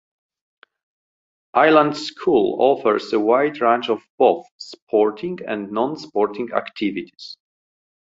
[1.53, 7.37] Island School offers a wide range of both sporting and non-sporting activities.